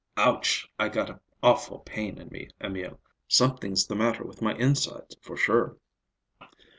"Ouch! 0.17 0.67
I 0.79 0.89
got 0.89 1.11
an 1.11 1.19
awful 1.43 1.77
pain 1.77 2.17
in 2.17 2.29
me, 2.29 2.49
Emil. 2.59 2.99
Something's 3.27 3.85
the 3.85 3.93
matter 3.95 4.23
with 4.23 4.41
my 4.41 4.55
insides, 4.55 5.15
for 5.21 5.37
sure." 5.37 5.77